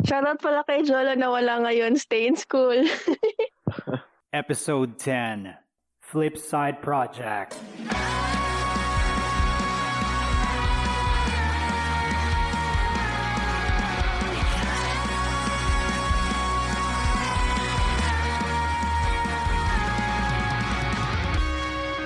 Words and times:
Shoutout 0.00 0.40
pala 0.40 0.64
kay 0.64 0.80
Jolo 0.80 1.12
na 1.12 1.28
wala 1.28 1.60
ngayon. 1.60 1.92
Stay 2.00 2.24
in 2.24 2.36
school. 2.36 2.72
Episode 4.32 4.96
10 4.96 5.56
Flipside 6.00 6.80
Project. 6.80 7.60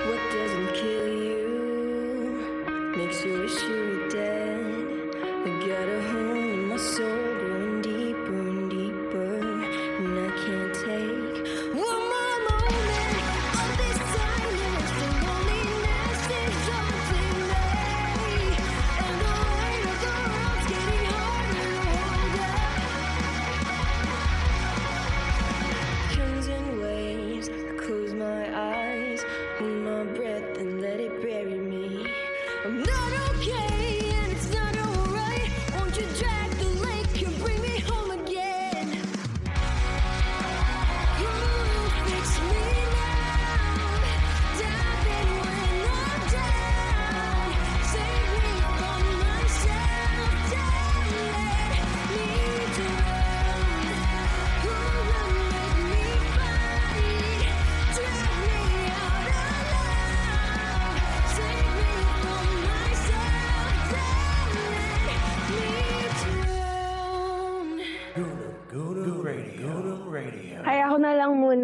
What 0.03 0.21
doesn't 0.35 0.71
kill 0.75 1.07
you 1.15 1.47
makes 2.97 3.23
you 3.23 3.39
wish 3.39 3.57
you 3.63 3.79
were 3.79 4.09
dead. 4.11 4.59
I 5.47 5.49
got 5.63 5.87
a 5.87 6.01
hole 6.11 6.35
in 6.35 6.67
my 6.69 6.77
soul 6.77 7.14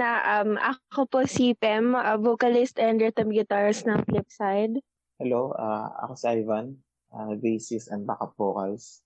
na. 0.01 0.41
Um, 0.41 0.57
ako 0.57 1.05
po 1.05 1.19
si 1.29 1.53
Pem, 1.53 1.93
uh, 1.93 2.17
vocalist 2.17 2.81
and 2.81 2.97
rhythm 2.97 3.29
guitarist 3.29 3.85
ng 3.85 4.01
Flipside. 4.09 4.81
Hello, 5.21 5.53
ah, 5.53 5.93
ako 6.01 6.13
si 6.17 6.25
Ivan, 6.25 6.81
uh, 7.13 7.37
bassist 7.37 7.93
and 7.93 8.09
backup 8.09 8.33
vocals. 8.33 9.05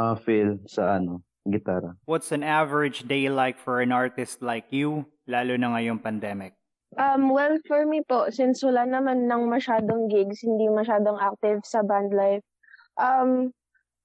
Ah, 0.00 0.16
Phil, 0.16 0.56
sa 0.64 0.96
ano, 0.96 1.20
gitara. 1.44 1.92
What's 2.08 2.32
an 2.32 2.40
average 2.40 3.04
day 3.04 3.28
like 3.28 3.60
for 3.60 3.84
an 3.84 3.92
artist 3.92 4.40
like 4.40 4.72
you, 4.72 5.04
lalo 5.28 5.60
na 5.60 5.76
ngayong 5.76 6.00
pandemic? 6.00 6.56
Um, 6.96 7.30
well, 7.30 7.54
for 7.68 7.86
me 7.86 8.02
po, 8.02 8.32
since 8.34 8.64
wala 8.66 8.82
naman 8.82 9.28
ng 9.30 9.46
masyadong 9.46 10.10
gigs, 10.10 10.42
hindi 10.42 10.66
masyadong 10.66 11.20
active 11.22 11.62
sa 11.62 11.86
band 11.86 12.10
life, 12.10 12.42
um, 12.98 13.54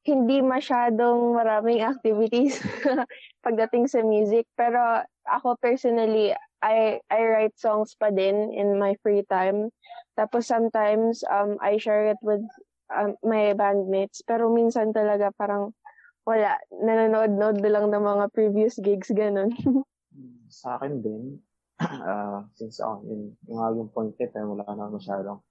hindi 0.06 0.40
masyadong 0.46 1.34
maraming 1.34 1.82
activities 1.82 2.62
pagdating 3.46 3.90
sa 3.90 4.06
music. 4.06 4.46
Pero 4.54 5.02
ako 5.26 5.58
personally, 5.58 6.30
I, 6.62 7.02
I 7.10 7.22
write 7.26 7.58
songs 7.58 7.98
pa 7.98 8.14
din 8.14 8.54
in 8.54 8.78
my 8.78 8.94
free 9.02 9.26
time. 9.26 9.74
Tapos 10.14 10.46
sometimes, 10.46 11.26
um, 11.26 11.58
I 11.58 11.82
share 11.82 12.14
it 12.14 12.22
with 12.22 12.46
um, 12.94 13.18
my 13.26 13.58
bandmates. 13.58 14.22
Pero 14.24 14.54
minsan 14.54 14.94
talaga 14.94 15.34
parang 15.34 15.74
wala, 16.26 16.58
nanonood-nood 16.70 17.62
na 17.62 17.70
lang 17.70 17.86
ng 17.90 18.02
mga 18.02 18.26
previous 18.34 18.78
gigs, 18.82 19.10
ganun. 19.14 19.54
Sa 20.50 20.78
akin 20.78 21.02
din, 21.02 21.38
ah, 21.82 22.46
since 22.58 22.78
ako, 22.82 23.06
yun, 23.10 23.22
yung 23.50 23.86
yung 23.86 23.90
point 23.94 24.14
eh, 24.18 24.30
wala 24.32 24.66
na 24.70 24.90
masyadong 24.90 25.42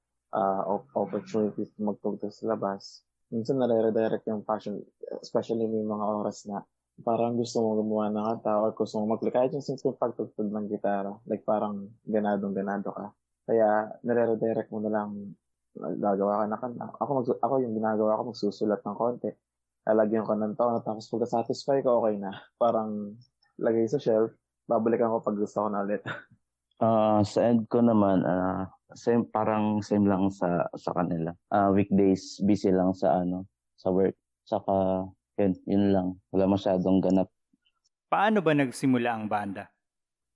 op- 0.67 0.91
opportunities 0.95 1.71
na 1.79 1.95
magtugtog 1.95 2.35
sa 2.35 2.55
labas. 2.55 3.07
Minsan 3.35 3.59
nare-redirect 3.59 4.31
yung 4.31 4.47
passion, 4.47 4.79
especially 5.19 5.67
may 5.67 5.83
mga 5.83 6.05
oras 6.07 6.47
na 6.47 6.63
parang 7.03 7.35
gusto 7.35 7.59
mo 7.59 7.75
gumawa 7.83 8.07
ng 8.15 8.23
kanta 8.23 8.63
or 8.63 8.71
gusto 8.71 9.03
mo 9.03 9.19
mag 9.19 9.23
kahit 9.27 9.51
yung 9.51 9.67
simple 9.67 9.99
pagtugtog 9.99 10.47
ng 10.47 10.71
gitara, 10.71 11.11
like 11.27 11.43
parang 11.43 11.91
ganadong 12.07 12.55
ganado 12.55 12.95
ka. 12.95 13.11
Kaya 13.51 13.91
nare-redirect 14.07 14.71
mo 14.71 14.79
na 14.79 14.95
lang 14.95 15.35
gagawa 15.75 16.47
ka 16.47 16.47
na 16.47 16.59
kanta. 16.63 16.85
Ako, 17.03 17.11
mag- 17.19 17.43
ako 17.43 17.55
yung 17.67 17.75
ginagawa 17.75 18.19
ko, 18.23 18.31
magsusulat 18.31 18.81
ng 18.87 18.97
konti. 18.97 19.31
Lalagyan 19.85 20.25
ko 20.25 20.33
ng 20.39 20.55
tono, 20.55 20.79
tapos 20.87 21.11
pag 21.11 21.27
satisfy 21.27 21.83
ko, 21.83 21.99
okay 21.99 22.15
na. 22.17 22.31
Parang 22.55 23.19
lagay 23.59 23.91
sa 23.91 23.99
shelf, 23.99 24.31
babalikan 24.71 25.11
ko 25.11 25.19
pag 25.19 25.37
gusto 25.37 25.67
ko 25.67 25.69
na 25.69 25.83
ulit. 25.83 26.07
Ah, 26.85 27.25
sa 27.25 27.49
end 27.49 27.65
ko 27.73 27.81
naman, 27.81 28.21
ah, 28.29 28.69
same 28.93 29.25
parang 29.25 29.81
same 29.81 30.05
lang 30.05 30.29
sa 30.29 30.69
sa 30.77 30.93
kanila. 30.93 31.33
Ah, 31.49 31.73
weekdays 31.73 32.37
busy 32.45 32.69
lang 32.69 32.93
sa 32.93 33.25
ano, 33.25 33.49
sa 33.81 33.89
work. 33.89 34.13
Saka 34.45 35.09
yun, 35.41 35.53
yun 35.65 35.85
lang. 35.97 36.09
Wala 36.29 36.45
masyadong 36.45 37.01
ganap. 37.01 37.33
Paano 38.13 38.45
ba 38.45 38.53
nagsimula 38.53 39.17
ang 39.17 39.27
banda? 39.33 39.73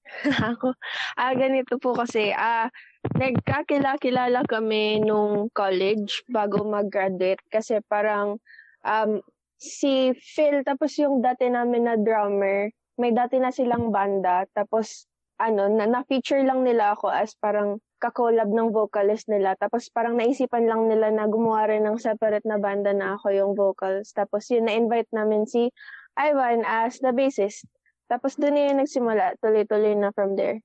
ako, 0.57 0.73
ah, 1.21 1.33
ganito 1.37 1.77
po 1.77 1.93
kasi, 1.93 2.33
ah, 2.33 2.73
nagkakilala 3.13 4.41
kami 4.49 5.05
nung 5.05 5.53
college 5.53 6.25
bago 6.33 6.65
mag-graduate 6.65 7.45
kasi 7.53 7.79
parang 7.87 8.41
um, 8.83 9.21
si 9.61 10.17
Phil 10.17 10.65
tapos 10.65 10.97
yung 10.97 11.21
dati 11.21 11.53
namin 11.53 11.87
na 11.87 11.95
drummer, 12.01 12.73
may 12.97 13.13
dati 13.13 13.37
na 13.37 13.53
silang 13.53 13.93
banda 13.93 14.49
tapos 14.57 15.07
ano, 15.39 15.71
na, 15.71 15.87
na-feature 15.87 16.43
lang 16.43 16.67
nila 16.67 16.99
ako 16.99 17.09
as 17.09 17.35
parang 17.39 17.79
kakolab 18.03 18.51
ng 18.51 18.75
vocalist 18.75 19.27
nila. 19.27 19.55
Tapos 19.59 19.91
parang 19.91 20.19
naisipan 20.19 20.67
lang 20.67 20.87
nila 20.87 21.11
na 21.11 21.27
gumawa 21.27 21.71
rin 21.71 21.87
ng 21.87 21.99
separate 21.99 22.47
na 22.47 22.59
banda 22.59 22.95
na 22.95 23.15
ako 23.19 23.27
yung 23.35 23.53
vocals. 23.55 24.11
Tapos 24.15 24.47
yun, 24.51 24.67
na-invite 24.67 25.11
namin 25.15 25.47
si 25.47 25.71
Ivan 26.19 26.67
as 26.67 26.99
the 26.99 27.15
bassist. 27.15 27.67
Tapos 28.11 28.35
doon 28.35 28.55
na 28.55 28.63
yung 28.71 28.79
nagsimula, 28.83 29.25
tuloy-tuloy 29.39 29.95
na 29.95 30.11
from 30.15 30.35
there. 30.35 30.59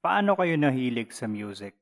Paano 0.00 0.32
kayo 0.36 0.56
nahilig 0.56 1.12
sa 1.12 1.28
music? 1.28 1.76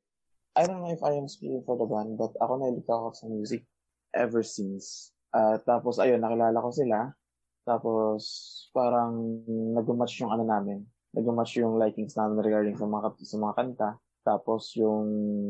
I 0.59 0.67
don't 0.67 0.83
know 0.83 0.91
if 0.91 1.06
I 1.06 1.15
am 1.15 1.31
speaking 1.31 1.62
for 1.62 1.79
the 1.79 1.87
band, 1.87 2.19
but 2.19 2.35
ako 2.43 2.59
nahilig 2.59 2.89
ako 2.91 3.15
sa 3.15 3.27
music 3.31 3.62
ever 4.11 4.43
since. 4.43 5.15
Ah, 5.31 5.61
tapos, 5.62 6.03
ayun, 6.03 6.19
nakilala 6.19 6.59
ko 6.59 6.71
sila. 6.75 7.15
Tapos, 7.62 8.23
parang 8.73 9.45
nag-match 9.77 10.25
yung 10.25 10.33
ano 10.33 10.43
namin. 10.43 10.83
Nag-match 11.17 11.61
yung 11.61 11.81
likings 11.81 12.17
namin 12.17 12.45
regarding 12.45 12.77
sa 12.77 12.85
mga, 12.85 13.09
sa 13.21 13.37
mga 13.41 13.55
kanta. 13.57 13.91
Tapos, 14.27 14.77
yung, 14.77 15.07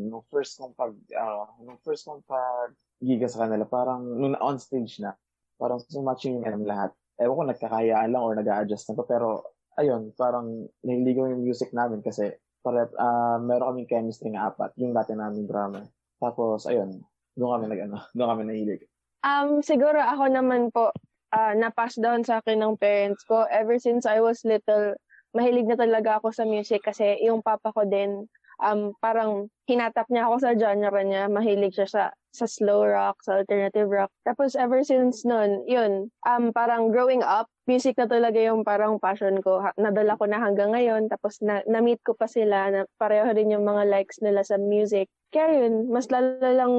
yung 0.07 0.23
first 0.31 0.55
kong 0.59 0.75
pag, 0.79 0.95
ah, 1.19 1.51
yung 1.65 1.79
first 1.83 2.07
kong 2.07 2.23
pag 2.27 2.71
giga 3.03 3.27
sa 3.27 3.47
kanila, 3.47 3.67
parang 3.67 4.07
nung 4.07 4.39
on 4.39 4.59
stage 4.59 5.03
na, 5.03 5.19
parang 5.59 5.83
sumatching 5.91 6.39
yung 6.39 6.47
alam 6.47 6.63
lahat. 6.63 6.91
Ewan 7.19 7.35
ko, 7.35 7.45
nagkakayaan 7.51 8.11
lang 8.15 8.23
or 8.23 8.39
nag-a-adjust 8.39 8.87
na 8.91 9.03
to. 9.03 9.05
Pero, 9.07 9.43
ayun, 9.79 10.15
parang 10.15 10.67
nahiligaw 10.87 11.31
yung 11.35 11.43
music 11.43 11.75
namin 11.75 12.03
kasi 12.03 12.35
paret, 12.63 12.91
ah 12.99 13.39
meron 13.39 13.75
kaming 13.75 13.91
chemistry 13.91 14.35
nga 14.35 14.51
apat, 14.51 14.75
yung 14.79 14.91
dati 14.95 15.15
namin 15.15 15.47
drummer. 15.47 15.87
Tapos, 16.19 16.67
ayun, 16.67 16.99
doon 17.39 17.51
kami 17.55 17.67
nag, 17.71 17.81
ano, 17.87 17.99
doon 18.19 18.29
kami 18.35 18.43
nahilig. 18.47 18.83
Um, 19.23 19.63
siguro 19.63 19.99
ako 19.99 20.31
naman 20.31 20.71
po, 20.75 20.91
ah, 21.35 21.55
na-pass 21.55 21.99
down 21.99 22.27
sa 22.27 22.43
akin 22.43 22.59
ng 22.63 22.79
parents 22.79 23.23
ko. 23.27 23.47
Ever 23.51 23.79
since 23.79 24.07
I 24.07 24.19
was 24.19 24.43
little, 24.43 24.95
mahilig 25.37 25.69
na 25.69 25.77
talaga 25.77 26.21
ako 26.21 26.33
sa 26.33 26.45
music 26.49 26.85
kasi 26.85 27.19
yung 27.25 27.45
papa 27.45 27.73
ko 27.73 27.85
din, 27.85 28.29
um, 28.63 28.93
parang 28.99 29.47
hinatap 29.71 30.07
niya 30.11 30.27
ako 30.27 30.37
sa 30.43 30.55
genre 30.55 31.03
niya. 31.03 31.31
Mahilig 31.31 31.75
siya 31.75 31.89
sa, 31.89 32.03
sa 32.35 32.47
slow 32.47 32.85
rock, 32.85 33.23
sa 33.23 33.43
alternative 33.43 33.89
rock. 33.89 34.11
Tapos 34.27 34.59
ever 34.59 34.83
since 34.83 35.23
nun, 35.23 35.63
yun, 35.67 36.11
um, 36.27 36.51
parang 36.51 36.91
growing 36.91 37.23
up, 37.23 37.47
music 37.71 37.97
na 37.97 38.11
talaga 38.11 38.39
yung 38.39 38.67
parang 38.67 38.99
passion 38.99 39.39
ko. 39.43 39.63
Nadala 39.79 40.19
ko 40.19 40.25
na 40.27 40.39
hanggang 40.43 40.75
ngayon. 40.75 41.09
Tapos 41.11 41.39
na, 41.41 41.63
na-meet 41.67 42.03
ko 42.03 42.15
pa 42.15 42.27
sila 42.27 42.71
na 42.71 42.81
pareho 42.99 43.29
rin 43.31 43.53
yung 43.53 43.65
mga 43.65 43.87
likes 43.89 44.19
nila 44.21 44.43
sa 44.43 44.59
music. 44.59 45.07
Kaya 45.31 45.67
yun, 45.67 45.93
mas 45.93 46.09
lalo 46.11 46.41
lang 46.41 46.73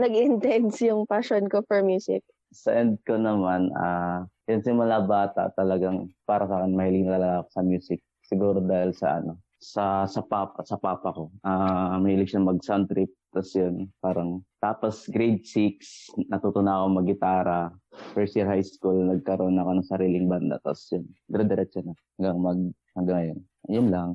nag-intense 0.00 0.80
yung 0.88 1.04
passion 1.08 1.48
ko 1.48 1.64
for 1.66 1.82
music. 1.84 2.24
Sa 2.54 2.72
end 2.72 3.02
ko 3.04 3.18
naman, 3.18 3.74
ah, 3.76 4.24
yun 4.46 4.62
simula 4.62 5.02
bata 5.02 5.50
talagang 5.54 6.10
para 6.22 6.46
sa 6.46 6.62
akin 6.62 6.74
mahilig 6.74 7.06
talaga 7.06 7.42
ako 7.42 7.48
sa 7.50 7.62
music. 7.66 8.00
Siguro 8.26 8.58
dahil 8.62 8.90
sa 8.94 9.22
ano, 9.22 9.38
sa 9.58 10.06
sa 10.06 10.22
papa 10.22 10.62
sa 10.62 10.78
papa 10.78 11.10
ko. 11.14 11.30
Ah, 11.42 11.98
mahilig 11.98 12.34
siya 12.34 12.42
mag 12.42 12.62
sound 12.62 12.90
trip 12.90 13.10
Tapos 13.36 13.52
yun, 13.52 13.92
parang, 14.00 14.40
tapos 14.56 15.04
grade 15.12 15.44
6, 15.44 16.08
natuto 16.32 16.64
na 16.64 16.80
ako 16.80 16.86
mag-gitara. 16.88 17.68
First 18.16 18.32
year 18.32 18.48
high 18.48 18.64
school, 18.64 18.96
nagkaroon 18.96 19.60
ako 19.60 19.76
ng 19.76 19.88
sariling 19.92 20.24
banda. 20.24 20.56
Tapos 20.64 20.88
yun, 20.88 21.04
dire-diretso 21.28 21.84
na. 21.84 21.92
Hanggang 22.16 22.38
mag, 22.40 22.60
hanggang 22.96 23.16
ngayon. 23.20 23.38
Yun 23.68 23.88
lang. 23.92 24.10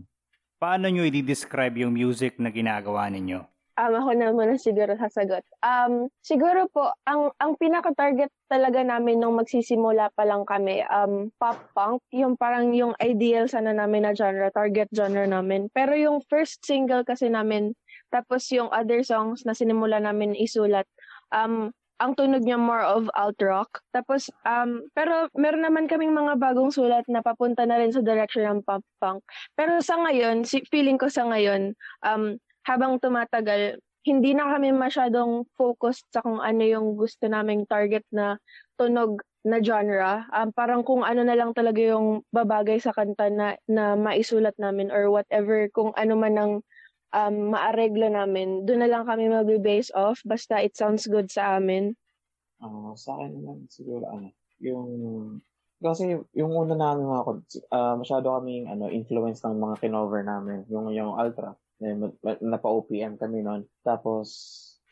Paano 0.57 0.89
nyo 0.89 1.05
i-describe 1.05 1.85
yung 1.85 1.93
music 1.93 2.41
na 2.41 2.49
ginagawa 2.49 3.13
ninyo? 3.13 3.45
Um, 3.81 3.97
ako 3.97 4.13
na 4.13 4.29
muna 4.29 4.61
siguro 4.61 4.93
sasagot. 4.93 5.41
Um, 5.65 6.13
siguro 6.21 6.69
po, 6.69 6.93
ang 7.09 7.33
ang 7.41 7.57
pinaka-target 7.57 8.29
talaga 8.45 8.85
namin 8.85 9.17
nung 9.17 9.33
magsisimula 9.41 10.13
pa 10.13 10.21
lang 10.21 10.45
kami, 10.45 10.85
um, 10.85 11.33
pop 11.41 11.57
punk, 11.73 11.97
yung 12.13 12.37
parang 12.37 12.77
yung 12.77 12.93
ideal 13.01 13.49
sana 13.49 13.73
namin 13.73 14.05
na 14.05 14.13
genre, 14.13 14.53
target 14.53 14.85
genre 14.93 15.25
namin. 15.25 15.65
Pero 15.73 15.97
yung 15.97 16.21
first 16.29 16.61
single 16.61 17.01
kasi 17.01 17.25
namin, 17.25 17.73
tapos 18.13 18.45
yung 18.53 18.69
other 18.69 19.01
songs 19.01 19.41
na 19.49 19.57
sinimula 19.57 19.97
namin 19.97 20.37
isulat, 20.37 20.85
um, 21.33 21.73
ang 21.97 22.13
tunog 22.13 22.45
niya 22.45 22.61
more 22.61 22.85
of 22.85 23.09
alt 23.17 23.37
rock. 23.41 23.81
Tapos, 23.97 24.29
um, 24.45 24.85
pero 24.93 25.25
meron 25.33 25.65
naman 25.65 25.89
kaming 25.89 26.13
mga 26.13 26.37
bagong 26.37 26.69
sulat 26.69 27.05
na 27.09 27.25
papunta 27.25 27.65
na 27.65 27.81
rin 27.81 27.93
sa 27.93 28.05
direction 28.05 28.45
ng 28.45 28.61
pop 28.61 28.85
punk. 29.01 29.25
Pero 29.57 29.81
sa 29.81 29.97
ngayon, 30.01 30.45
si, 30.45 30.61
feeling 30.69 31.01
ko 31.01 31.09
sa 31.09 31.25
ngayon, 31.25 31.73
um, 32.05 32.37
habang 32.65 33.01
tumatagal, 33.01 33.81
hindi 34.01 34.33
na 34.33 34.49
kami 34.49 34.73
masyadong 34.73 35.45
focused 35.53 36.09
sa 36.09 36.25
kung 36.25 36.41
ano 36.41 36.63
yung 36.65 36.97
gusto 36.97 37.29
naming 37.29 37.69
target 37.69 38.05
na 38.09 38.41
tunog 38.77 39.21
na 39.45 39.61
genre. 39.61 40.25
Um, 40.33 40.49
parang 40.53 40.81
kung 40.81 41.05
ano 41.05 41.21
na 41.21 41.37
lang 41.37 41.53
talaga 41.53 41.81
yung 41.81 42.25
babagay 42.33 42.81
sa 42.81 42.93
kanta 42.93 43.29
na, 43.29 43.57
na 43.69 43.93
maisulat 43.97 44.53
namin 44.57 44.89
or 44.89 45.09
whatever, 45.09 45.69
kung 45.73 45.93
ano 45.97 46.13
man 46.17 46.35
ang 46.37 46.53
um, 47.13 47.35
maareglo 47.53 48.09
namin, 48.09 48.65
doon 48.65 48.85
na 48.85 48.89
lang 48.89 49.03
kami 49.05 49.29
mag-base 49.29 49.93
off 49.93 50.21
basta 50.25 50.61
it 50.61 50.73
sounds 50.73 51.05
good 51.05 51.29
sa 51.29 51.57
amin. 51.57 51.93
Ah, 52.61 52.93
sa 52.93 53.17
akin 53.17 53.37
naman 53.37 53.65
siguro 53.69 54.05
ano, 54.05 54.29
yung 54.61 54.89
kasi 55.81 56.13
yung 56.37 56.53
una 56.53 56.77
namin 56.77 57.09
mga 57.09 57.23
uh, 57.73 57.95
masyado 57.97 58.37
kaming 58.37 58.69
ano 58.69 58.85
influence 58.85 59.41
ng 59.41 59.57
mga 59.57 59.75
kinover 59.81 60.21
namin, 60.21 60.61
yung 60.69 60.93
yung 60.93 61.17
Ultra. 61.17 61.57
Eh, 61.81 61.97
napa-OPM 62.45 63.17
kami 63.17 63.41
noon. 63.41 63.65
Tapos 63.81 64.29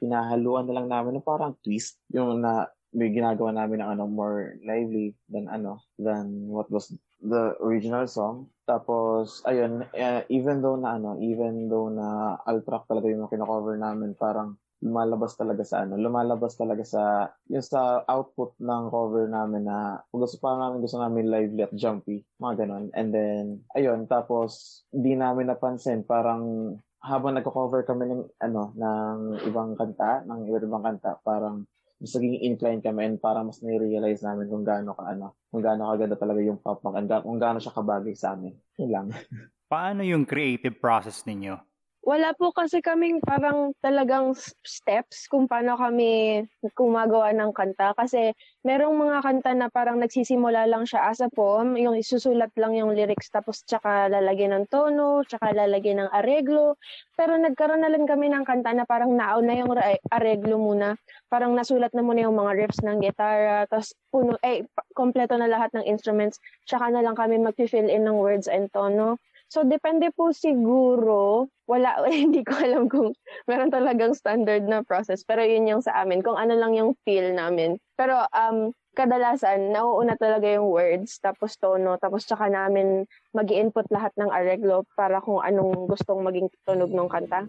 hinahaluan 0.02 0.66
na 0.66 0.76
lang 0.80 0.88
namin 0.90 1.20
ng 1.20 1.28
parang 1.28 1.54
twist 1.62 2.00
yung 2.10 2.40
na 2.42 2.66
may 2.90 3.14
ginagawa 3.14 3.54
namin 3.54 3.86
ng 3.86 3.90
ano 3.94 4.04
more 4.10 4.58
lively 4.66 5.14
than 5.30 5.46
ano 5.46 5.86
than 6.02 6.50
what 6.50 6.66
was 6.74 6.90
the 7.22 7.54
original 7.62 8.10
song. 8.10 8.50
Tapos 8.66 9.46
ayun, 9.46 9.86
uh, 9.94 10.22
even 10.32 10.66
though 10.66 10.80
na 10.80 10.98
ano, 10.98 11.20
even 11.22 11.70
though 11.70 11.94
na 11.94 12.40
alt 12.42 12.66
track 12.66 12.90
talaga 12.90 13.12
yung 13.12 13.30
kino-cover 13.30 13.78
namin, 13.78 14.18
parang 14.18 14.58
lumalabas 14.80 15.36
talaga 15.36 15.64
sa 15.68 15.84
ano, 15.84 16.00
lumalabas 16.00 16.56
talaga 16.56 16.84
sa 16.88 17.28
yung 17.52 17.64
sa 17.64 18.04
output 18.08 18.56
ng 18.64 18.84
cover 18.88 19.28
namin 19.28 19.68
na 19.68 20.00
gusto 20.12 20.40
pa 20.40 20.56
namin 20.56 20.80
gusto 20.80 20.98
namin 21.00 21.28
lively 21.28 21.68
at 21.68 21.76
jumpy, 21.76 22.24
mga 22.40 22.66
ganun. 22.66 22.88
And 22.96 23.12
then 23.12 23.44
ayun, 23.76 24.08
tapos 24.08 24.84
di 24.92 25.20
namin 25.20 25.52
napansin 25.52 26.08
parang 26.08 26.76
habang 27.00 27.36
nagko-cover 27.36 27.88
kami 27.88 28.12
ng 28.12 28.24
ano 28.44 28.76
ng 28.76 29.18
ibang 29.48 29.76
kanta, 29.76 30.24
ng 30.28 30.48
iba't 30.48 30.64
ibang 30.68 30.84
kanta, 30.84 31.20
parang 31.24 31.64
mas 32.00 32.16
naging 32.16 32.40
inclined 32.48 32.80
kami 32.80 33.12
and 33.12 33.20
parang 33.20 33.52
mas 33.52 33.60
na-realize 33.60 34.24
namin 34.24 34.48
kung 34.48 34.64
gaano 34.64 34.96
ka 34.96 35.04
ano, 35.04 35.36
kung 35.52 35.60
gaano 35.60 35.92
kaganda 35.92 36.16
talaga 36.16 36.40
yung 36.40 36.60
pop 36.60 36.80
punk 36.80 36.96
and 36.96 37.12
kung 37.12 37.40
gaano 37.40 37.60
siya 37.60 37.76
kabagay 37.76 38.16
sa 38.16 38.36
amin. 38.40 38.56
Yun 38.80 38.92
lang. 38.92 39.08
Paano 39.72 40.02
yung 40.02 40.24
creative 40.24 40.80
process 40.80 41.28
ninyo? 41.28 41.69
Wala 42.10 42.34
po 42.34 42.50
kasi 42.50 42.82
kaming 42.82 43.22
parang 43.22 43.70
talagang 43.86 44.34
steps 44.66 45.30
kung 45.30 45.46
paano 45.46 45.78
kami 45.78 46.42
gumagawa 46.74 47.30
ng 47.38 47.54
kanta. 47.54 47.94
Kasi 47.94 48.34
merong 48.66 48.98
mga 48.98 49.18
kanta 49.22 49.52
na 49.54 49.70
parang 49.70 50.02
nagsisimula 50.02 50.66
lang 50.66 50.90
siya 50.90 51.06
as 51.06 51.22
a 51.22 51.30
poem, 51.30 51.78
yung 51.78 51.94
isusulat 51.94 52.50
lang 52.58 52.74
yung 52.74 52.98
lyrics 52.98 53.30
tapos 53.30 53.62
tsaka 53.62 54.10
lalagyan 54.10 54.58
ng 54.58 54.66
tono, 54.74 55.22
tsaka 55.22 55.54
lalagyan 55.54 56.02
ng 56.02 56.10
areglo. 56.10 56.82
Pero 57.14 57.38
nagkaroon 57.38 57.86
na 57.86 57.94
lang 57.94 58.10
kami 58.10 58.34
ng 58.34 58.42
kanta 58.42 58.74
na 58.74 58.90
parang 58.90 59.14
naaw 59.14 59.46
na 59.46 59.54
yung 59.62 59.70
areglo 60.10 60.58
muna. 60.58 60.98
Parang 61.30 61.54
nasulat 61.54 61.94
na 61.94 62.02
muna 62.02 62.26
yung 62.26 62.34
mga 62.42 62.58
riffs 62.58 62.82
ng 62.82 63.06
gitara, 63.06 63.70
tapos 63.70 63.94
puno, 64.10 64.34
eh, 64.42 64.66
kompleto 64.98 65.38
na 65.38 65.46
lahat 65.46 65.70
ng 65.78 65.86
instruments, 65.86 66.42
tsaka 66.66 66.90
na 66.90 67.06
lang 67.06 67.14
kami 67.14 67.38
mag-fill 67.38 67.86
in 67.86 68.02
ng 68.02 68.18
words 68.18 68.50
and 68.50 68.74
tono. 68.74 69.22
So, 69.50 69.66
depende 69.66 70.14
po 70.14 70.30
siguro. 70.30 71.50
Wala, 71.66 72.06
hindi 72.10 72.46
ko 72.46 72.54
alam 72.54 72.86
kung 72.86 73.18
meron 73.50 73.74
talagang 73.74 74.14
standard 74.14 74.70
na 74.70 74.86
process. 74.86 75.26
Pero 75.26 75.42
yun 75.42 75.66
yung 75.66 75.82
sa 75.82 75.98
amin. 76.06 76.22
Kung 76.22 76.38
ano 76.38 76.54
lang 76.54 76.78
yung 76.78 76.94
feel 77.02 77.34
namin. 77.34 77.82
Pero 77.98 78.30
um, 78.30 78.70
kadalasan, 78.94 79.74
nauuna 79.74 80.20
talaga 80.20 80.50
yung 80.50 80.70
words, 80.70 81.18
tapos 81.24 81.56
tono, 81.56 81.96
tapos 82.02 82.28
tsaka 82.28 82.52
namin 82.52 83.08
mag 83.32 83.48
input 83.48 83.88
lahat 83.94 84.12
ng 84.20 84.28
areglo 84.28 84.84
para 85.00 85.24
kung 85.24 85.40
anong 85.40 85.88
gustong 85.88 86.20
maging 86.20 86.52
tunog 86.68 86.92
ng 86.92 87.10
kanta. 87.10 87.48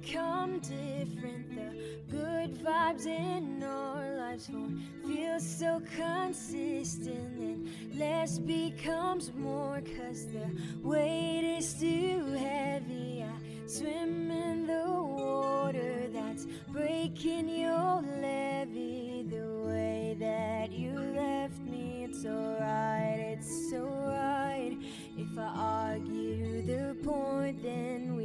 Become 0.00 0.60
different. 0.60 1.54
The 1.54 2.16
good 2.16 2.54
vibes 2.64 3.06
in 3.06 3.62
our 3.62 4.16
lives 4.16 4.48
won't 4.48 4.80
feel 5.06 5.38
so 5.40 5.82
consistent, 5.96 7.38
and 7.38 7.98
less 7.98 8.38
becomes 8.38 9.32
more. 9.34 9.80
Cause 9.96 10.26
the 10.26 10.50
weight 10.82 11.56
is 11.58 11.74
too 11.74 12.32
heavy. 12.32 13.24
I 13.24 13.68
swim 13.68 14.30
in 14.30 14.66
the 14.66 14.84
water 14.86 16.08
that's 16.12 16.46
breaking 16.68 17.48
your 17.48 18.02
levee. 18.20 19.26
The 19.28 19.64
way 19.66 20.16
that 20.18 20.72
you 20.72 20.98
left 20.98 21.60
me, 21.60 22.04
it's 22.04 22.24
alright, 22.24 23.38
it's 23.38 23.72
alright. 23.72 24.78
If 25.16 25.38
I 25.38 25.92
argue 25.92 26.62
the 26.62 26.96
point, 27.02 27.62
then 27.62 28.16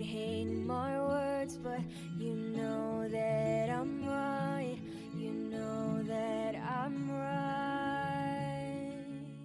might 0.00 0.08
hate 0.08 0.48
my 0.48 0.96
words, 0.96 1.60
but 1.60 1.84
you 2.16 2.32
know 2.56 3.04
that 3.12 3.68
I'm 3.68 4.00
right. 4.08 4.80
You 5.12 5.28
know 5.52 6.00
that 6.08 6.56
I'm 6.56 7.12
right. 7.12 8.96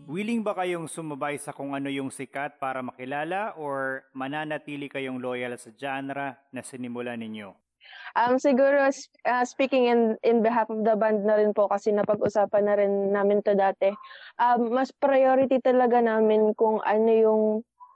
Willing 0.07 0.47
ba 0.47 0.55
kayong 0.55 0.87
sumabay 0.87 1.35
sa 1.43 1.51
kung 1.51 1.75
ano 1.75 1.91
yung 1.91 2.07
sikat 2.07 2.55
para 2.55 2.79
makilala 2.79 3.51
or 3.59 4.07
mananatili 4.15 4.87
kayong 4.87 5.19
loyal 5.19 5.59
sa 5.59 5.75
genre 5.75 6.39
na 6.55 6.63
sinimula 6.63 7.19
ninyo? 7.19 7.51
Um, 8.15 8.39
siguro, 8.39 8.79
uh, 8.79 9.43
speaking 9.43 9.91
in, 9.91 10.15
in 10.23 10.39
behalf 10.39 10.71
of 10.71 10.87
the 10.87 10.95
band 10.95 11.27
na 11.27 11.35
rin 11.35 11.51
po 11.51 11.67
kasi 11.67 11.91
napag-usapan 11.91 12.63
na 12.63 12.79
rin 12.79 13.11
namin 13.11 13.43
to 13.43 13.59
dati, 13.59 13.91
um, 14.39 14.71
mas 14.71 14.95
priority 14.95 15.59
talaga 15.59 15.99
namin 15.99 16.55
kung 16.55 16.79
ano 16.79 17.11
yung 17.11 17.43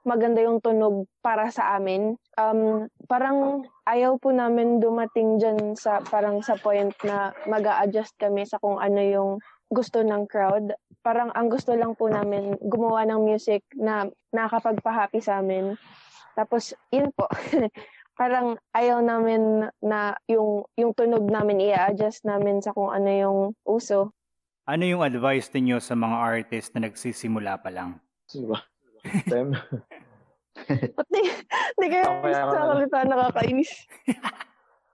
maganda 0.09 0.41
yung 0.41 0.57
tunog 0.57 1.05
para 1.21 1.53
sa 1.53 1.77
amin. 1.77 2.17
Um, 2.33 2.89
parang 3.05 3.69
ayaw 3.85 4.17
po 4.17 4.33
namin 4.33 4.81
dumating 4.81 5.37
dyan 5.37 5.77
sa 5.77 6.01
parang 6.01 6.41
sa 6.41 6.57
point 6.57 6.89
na 7.05 7.29
mag 7.45 7.61
adjust 7.85 8.17
kami 8.17 8.49
sa 8.49 8.57
kung 8.57 8.81
ano 8.81 8.97
yung 8.97 9.31
gusto 9.69 10.01
ng 10.01 10.25
crowd. 10.25 10.73
Parang 11.05 11.29
ang 11.37 11.53
gusto 11.53 11.77
lang 11.77 11.93
po 11.93 12.09
namin 12.09 12.57
gumawa 12.57 13.05
ng 13.05 13.21
music 13.21 13.61
na 13.77 14.09
nakakapagpa-happy 14.33 15.21
sa 15.21 15.45
amin. 15.45 15.77
Tapos, 16.33 16.73
yun 16.89 17.13
po. 17.13 17.29
parang 18.19 18.59
ayaw 18.75 18.99
namin 18.99 19.71
na 19.79 20.19
yung 20.27 20.67
yung 20.75 20.91
tunog 20.91 21.23
namin 21.23 21.63
i-adjust 21.71 22.27
namin 22.27 22.59
sa 22.59 22.75
kung 22.75 22.91
ano 22.91 23.07
yung 23.07 23.39
uso. 23.63 24.11
Ano 24.67 24.83
yung 24.83 25.07
advice 25.07 25.47
niyo 25.55 25.79
sa 25.79 25.95
mga 25.95 26.17
artist 26.19 26.75
na 26.75 26.91
nagsisimula 26.91 27.63
pa 27.63 27.71
lang? 27.71 28.03
Sino 28.27 28.59
Tem? 29.27 29.47
Pati, 30.97 31.19
hindi 31.79 31.87
kayo 31.87 32.03
Okay, 32.19 32.33
ako 32.35 32.51
sa 32.51 32.59
na. 32.59 32.69
salita 32.75 32.97
nakakainis. 33.07 33.71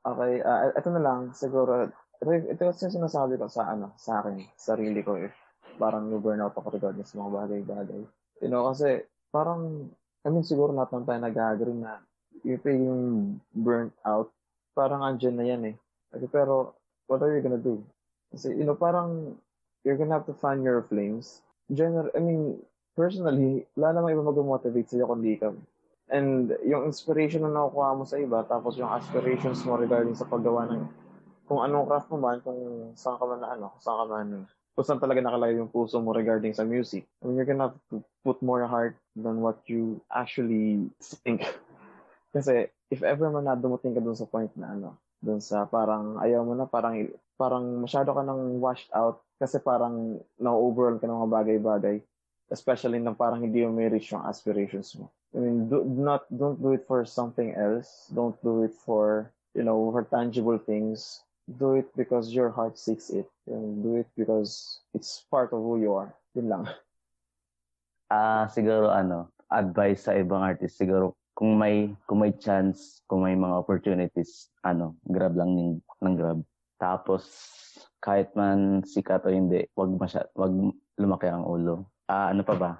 Okay, 0.06 0.38
ah, 0.46 0.70
ito 0.70 0.94
na 0.94 1.02
lang 1.02 1.34
siguro. 1.34 1.90
Ito, 2.22 2.30
ito 2.30 2.62
kasi 2.70 2.86
yung 2.86 3.02
sinasabi 3.02 3.42
ko 3.42 3.50
sa 3.50 3.74
ano, 3.74 3.98
sa 3.98 4.22
akin, 4.22 4.38
sarili 4.54 5.02
ko 5.02 5.18
eh. 5.18 5.34
Parang 5.82 6.14
burnout 6.22 6.54
ako 6.54 6.78
regarding 6.78 7.10
sa 7.10 7.26
mga 7.26 7.34
bagay-bagay. 7.34 8.06
You 8.46 8.50
know, 8.54 8.70
kasi 8.70 9.02
parang 9.34 9.90
I 10.22 10.30
mean, 10.30 10.46
siguro 10.46 10.74
lahat 10.78 10.94
ng 10.94 11.06
tayo 11.10 11.20
nag-agree 11.22 11.78
na 11.78 12.02
if 12.46 12.62
yung 12.66 13.38
burnt 13.54 13.98
out, 14.06 14.30
parang 14.78 15.02
andyan 15.02 15.38
na 15.38 15.46
yan 15.50 15.64
eh. 15.74 15.76
Okay, 16.14 16.30
pero 16.30 16.78
what 17.10 17.22
are 17.26 17.34
you 17.34 17.42
gonna 17.42 17.58
do? 17.62 17.82
Kasi, 18.30 18.54
you 18.54 18.62
know, 18.62 18.78
parang 18.78 19.38
you're 19.86 19.98
gonna 19.98 20.18
have 20.18 20.30
to 20.30 20.38
find 20.38 20.62
your 20.62 20.86
flames. 20.86 21.42
General, 21.74 22.14
I 22.14 22.22
mean, 22.22 22.62
personally, 22.96 23.68
wala 23.75 24.00
namang 24.00 24.16
iba 24.16 24.24
mag-motivate 24.24 24.90
sa'yo 24.90 25.06
kundi 25.06 25.36
ikaw. 25.38 25.54
And 26.10 26.56
yung 26.64 26.88
inspiration 26.88 27.44
na 27.44 27.52
nakukuha 27.52 27.98
mo 27.98 28.04
sa 28.08 28.18
iba, 28.18 28.42
tapos 28.48 28.80
yung 28.80 28.90
aspirations 28.90 29.62
mo 29.68 29.75
regarding 29.75 30.16
sa 30.16 30.25
paggawa 30.25 30.70
ng 30.72 30.88
kung 31.46 31.62
anong 31.62 31.86
craft 31.86 32.10
mo 32.10 32.18
man, 32.18 32.42
kung 32.42 32.58
saan 32.98 33.22
ka 33.22 33.25
man 33.25 33.40
na 33.42 33.54
ano, 33.54 33.68
saan 33.78 33.98
ka 34.02 34.06
man, 34.10 34.28
kung 34.74 34.86
saan 34.86 35.02
talaga 35.02 35.22
nakalagay 35.22 35.62
yung 35.62 35.70
puso 35.70 36.02
mo 36.02 36.10
regarding 36.10 36.58
sa 36.58 36.66
music. 36.66 37.06
I 37.22 37.30
mean, 37.30 37.46
have 37.46 37.78
to 37.94 38.02
put 38.25 38.42
more 38.42 38.66
heart 38.66 38.98
than 39.14 39.46
what 39.46 39.62
you 39.70 40.02
actually 40.10 40.90
think. 41.22 41.46
Kasi 42.36 42.70
if 42.90 43.02
ever 43.06 43.30
man 43.30 43.46
na 43.46 43.56
dumating 43.58 43.94
ka 43.94 44.02
dun 44.02 44.18
sa 44.18 44.28
point 44.28 44.52
na 44.58 44.74
ano, 44.74 44.90
dun 45.22 45.40
sa 45.42 45.66
parang 45.70 46.18
ayaw 46.22 46.44
mo 46.44 46.54
na, 46.58 46.66
parang 46.66 46.98
parang 47.36 47.82
masyado 47.82 48.12
ka 48.12 48.22
nang 48.22 48.60
washed 48.60 48.90
out 48.96 49.24
kasi 49.36 49.60
parang 49.60 50.20
na-overall 50.40 50.96
ka 51.00 51.08
ng 51.08 51.20
mga 51.20 51.32
bagay-bagay. 51.32 51.98
Especially 52.54 53.02
nang 53.02 53.18
parang 53.18 53.42
hindi 53.42 53.66
mo 53.66 53.74
may 53.74 53.90
reach 53.90 54.14
yung 54.14 54.25
aspirations 54.25 54.94
mo. 54.96 55.10
I 55.34 55.42
mean, 55.42 55.68
do 55.68 55.84
not 55.84 56.30
don't 56.30 56.62
do 56.62 56.78
it 56.78 56.86
for 56.86 57.04
something 57.04 57.58
else. 57.58 58.08
Don't 58.14 58.38
do 58.46 58.64
it 58.64 58.74
for 58.86 59.34
you 59.58 59.66
know 59.66 59.90
for 59.90 60.06
tangible 60.06 60.62
things. 60.62 61.25
Do 61.46 61.78
it 61.78 61.90
because 61.98 62.34
your 62.34 62.50
heart 62.50 62.78
seeks 62.78 63.10
it. 63.10 63.30
And 63.50 63.82
do 63.82 64.02
it 64.02 64.10
because 64.18 64.82
it's 64.94 65.25
part 65.30 65.54
of 65.54 65.62
who 65.62 65.82
you 65.82 65.94
are. 65.98 66.14
Yun 66.38 66.50
lang. 66.50 66.64
Ah, 68.06 68.46
siguro 68.54 68.94
ano, 68.94 69.34
advice 69.50 70.06
sa 70.06 70.14
ibang 70.14 70.46
artist 70.46 70.78
siguro 70.78 71.18
kung 71.36 71.60
may 71.60 71.92
kung 72.08 72.24
may 72.24 72.32
chance, 72.38 73.04
kung 73.10 73.28
may 73.28 73.36
mga 73.36 73.60
opportunities, 73.60 74.54
ano, 74.64 74.96
grab 75.10 75.36
lang 75.36 75.52
ng, 75.52 75.72
ng 76.06 76.16
grab. 76.16 76.40
Tapos 76.80 77.28
kahit 78.00 78.32
man 78.38 78.86
sikat 78.86 79.25
o 79.25 79.34
hindi, 79.34 79.68
wag 79.75 79.92
masya, 79.98 80.30
wag 80.38 80.54
lumaki 80.96 81.28
ang 81.28 81.44
ulo. 81.44 81.90
Ah, 82.06 82.30
ano 82.30 82.46
pa 82.46 82.54
ba? 82.54 82.72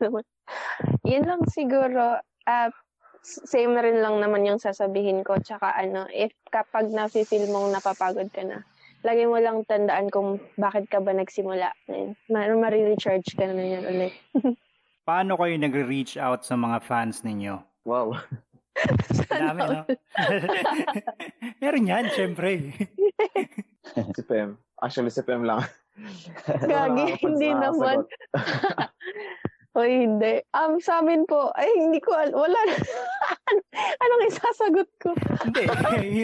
Naman. 0.00 0.24
Yun 1.04 1.24
lang 1.24 1.42
siguro, 1.48 2.20
ah, 2.44 2.70
s- 3.20 3.44
same 3.44 3.72
na 3.76 3.84
rin 3.84 4.00
lang 4.00 4.20
naman 4.20 4.48
yung 4.48 4.60
sasabihin 4.60 5.24
ko. 5.24 5.36
Tsaka 5.40 5.76
ano, 5.76 6.08
if 6.08 6.32
kapag 6.48 6.88
nafe-feel 6.88 7.48
mong 7.52 7.72
napapagod 7.72 8.28
ka 8.32 8.42
na, 8.44 8.64
lagi 9.04 9.24
mo 9.28 9.38
lang 9.38 9.62
tandaan 9.64 10.08
kung 10.08 10.40
bakit 10.56 10.88
ka 10.88 10.98
ba 10.98 11.12
nagsimula. 11.12 11.70
Ayun, 11.86 12.16
ma- 12.32 12.58
ma-recharge 12.58 13.36
ka 13.36 13.46
na 13.46 13.64
yan 13.64 13.84
ulit. 13.86 14.14
Paano 15.08 15.40
kayo 15.40 15.56
nagre-reach 15.56 16.20
out 16.20 16.44
sa 16.44 16.56
mga 16.56 16.84
fans 16.84 17.24
ninyo? 17.24 17.56
Wow. 17.88 18.12
Dami, 19.32 19.60
no? 19.64 19.82
Meron 21.64 21.88
yan, 21.88 22.06
syempre. 22.12 22.76
si 24.16 24.22
Pem. 24.28 24.60
Actually, 24.78 25.08
si 25.08 25.24
Pem 25.24 25.42
lang. 25.48 25.64
Gagi, 26.64 27.06
hindi 27.26 27.50
naman. 27.52 28.04
O 29.76 29.86
hindi. 29.86 30.42
Um, 30.50 30.82
sa 30.82 30.98
amin 30.98 31.22
po, 31.22 31.54
ay 31.54 31.70
hindi 31.78 32.02
ko, 32.02 32.10
al- 32.10 32.34
wala. 32.34 32.58
Anong 34.02 34.26
isasagot 34.26 34.90
ko? 34.98 35.14
Hindi, 35.46 35.70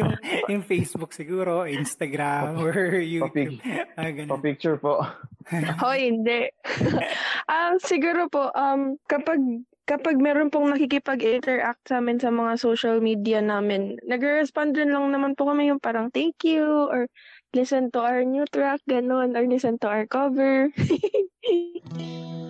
yung, 0.02 0.10
yung 0.50 0.64
Facebook 0.66 1.14
siguro, 1.14 1.62
Instagram, 1.62 2.58
or 2.58 2.98
YouTube. 2.98 3.62
Ah, 3.94 4.10
ganun. 4.10 4.42
Pa-picture 4.42 4.74
po. 4.74 5.06
Hoy, 5.78 6.10
hindi. 6.10 6.50
um, 7.46 7.78
siguro 7.78 8.26
po, 8.26 8.50
um, 8.58 8.98
kapag 9.06 9.38
kapag 9.84 10.16
meron 10.16 10.48
pong 10.48 10.72
nakikipag-interact 10.72 11.84
sa 11.84 12.00
amin 12.00 12.16
sa 12.16 12.32
mga 12.32 12.56
social 12.56 13.04
media 13.04 13.44
namin, 13.44 14.00
nagre-respond 14.08 14.72
din 14.72 14.88
lang 14.88 15.12
naman 15.12 15.36
po 15.36 15.44
kami 15.44 15.68
yung 15.68 15.80
parang 15.80 16.08
thank 16.08 16.40
you 16.42 16.64
or 16.88 17.04
listen 17.54 17.90
to 17.92 18.00
our 18.00 18.24
new 18.24 18.44
track, 18.46 18.80
ganun, 18.88 19.36
or 19.36 19.46
listen 19.46 19.78
to 19.80 19.88
our 19.88 20.06
cover. 20.06 20.70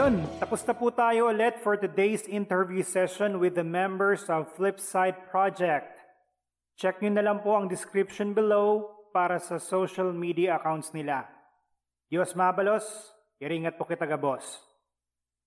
Ayun, 0.00 0.24
tapos 0.40 0.64
na 0.64 0.72
po 0.72 0.88
tayo 0.88 1.28
ulit 1.28 1.60
for 1.60 1.76
today's 1.76 2.24
interview 2.24 2.80
session 2.80 3.36
with 3.36 3.52
the 3.52 3.60
members 3.60 4.24
of 4.32 4.48
Flipside 4.56 5.28
Project. 5.28 5.92
Check 6.72 7.04
nyo 7.04 7.12
na 7.12 7.20
lang 7.20 7.44
po 7.44 7.52
ang 7.52 7.68
description 7.68 8.32
below 8.32 8.96
para 9.12 9.36
sa 9.36 9.60
social 9.60 10.08
media 10.08 10.56
accounts 10.56 10.96
nila. 10.96 11.28
Diyos 12.08 12.32
mabalos, 12.32 13.12
iringat 13.44 13.76
po 13.76 13.84
kita, 13.84 14.08
boss. 14.16 14.69